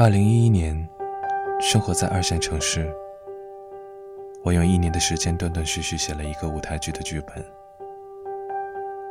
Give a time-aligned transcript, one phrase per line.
[0.00, 0.88] 二零一一年，
[1.60, 2.88] 生活在二线城市，
[4.44, 7.44] 我用一年的时间断断续续写了一个舞台剧的剧本，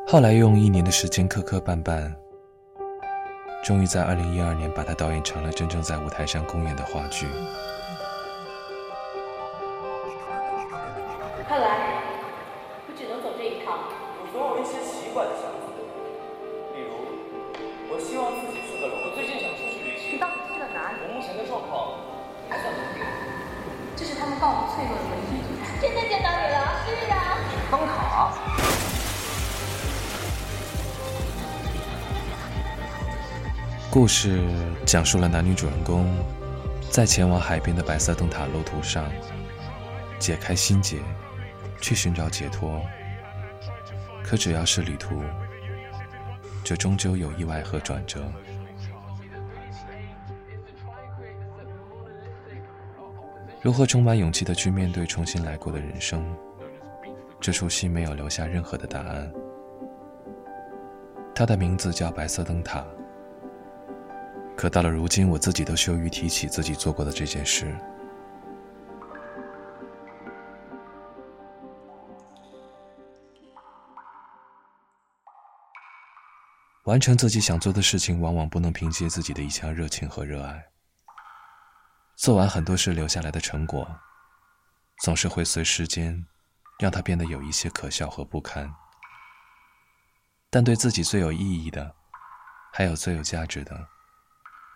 [0.07, 2.09] 后来用一年的时间磕磕绊绊，
[3.61, 7.27] 终于在二零一二年把它导演成了真正在舞台上公演的话剧。
[11.49, 12.01] 看来
[12.87, 13.77] 我只能走这一趟。
[14.21, 15.31] 我总有一些奇怪的
[24.37, 25.65] 这是他们告脆弱的唯一避难。
[25.81, 27.15] 真的见到你了，是啊。
[27.71, 27.89] 灯塔。
[33.89, 34.43] 故事
[34.85, 36.15] 讲述了男女主人公
[36.91, 39.11] 在前往海边的白色灯塔路途上
[40.19, 40.99] 解开心结，
[41.81, 42.79] 去寻找解脱。
[44.23, 45.23] 可只要是旅途，
[46.63, 48.21] 就终究有意外和转折。
[53.59, 56.23] 如何充满勇气的去面对重新来过的人生？
[57.39, 59.31] 这出戏没有留下任何的答案。
[61.35, 62.79] 它的名字叫《白色灯塔》。
[64.55, 67.75] 可到了如今，我自己都羞于提起自己做过的这件事。
[76.85, 80.63] 完成自己想做的事情，往往不能凭借自己的一腔热情和热爱。
[82.27, 83.89] 做完很多事留下来的成果，
[85.01, 86.25] 总是会随时间，
[86.77, 88.69] 让它变得有一些可笑和不堪。
[90.49, 91.95] 但对自己最有意义的，
[92.73, 93.87] 还有最有价值的。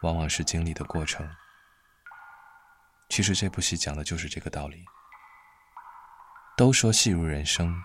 [0.01, 1.29] 往往是经历的过程。
[3.09, 4.85] 其实这部戏讲的就是这个道理。
[6.55, 7.75] 都说戏如人生，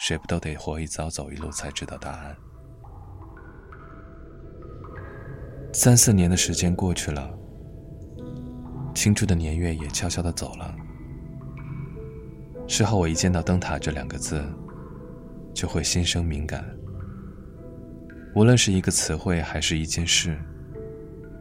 [0.00, 2.36] 谁不都得活一遭走一路才知道答案？
[5.72, 7.32] 三四年的时间过去了，
[8.96, 10.74] 青春的年月也悄悄的走了。
[12.66, 14.42] 事后我一见到“灯塔”这两个字，
[15.52, 16.64] 就会心生敏感。
[18.34, 20.38] 无论是一个词汇，还是一件事。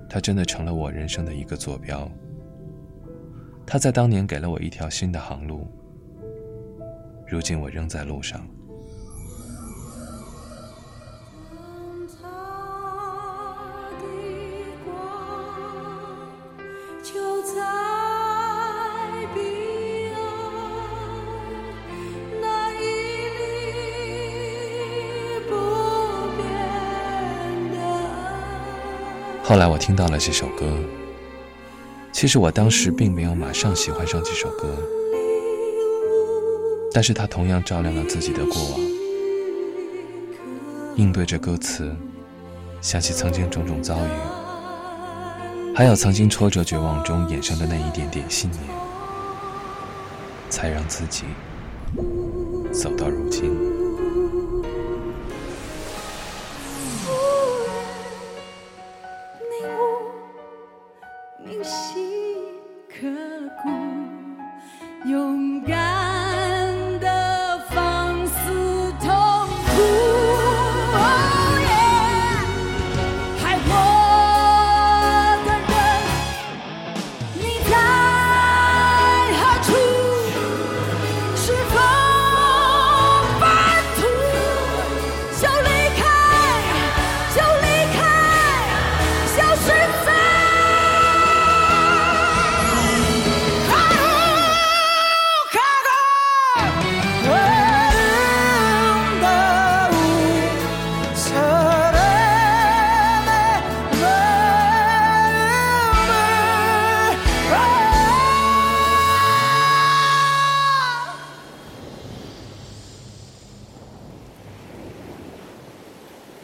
[0.09, 2.11] 它真的成了我人生的一个坐标。
[3.65, 5.65] 它在当年给了我一条新的航路，
[7.25, 8.45] 如今我仍在路上。
[29.47, 30.65] 后来我听到了这首歌，
[32.11, 34.75] 其实我当时并没有马上喜欢上这首歌，
[36.91, 38.79] 但是它同样照亮了自己的过往。
[40.95, 41.95] 应对着歌词，
[42.81, 48.63] 想起曾经种种遭遇，还有曾经挫折绝望中衍生的那一点点信念，
[50.49, 51.25] 才让自己
[52.73, 53.74] 走到如今。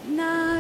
[0.10, 0.51] na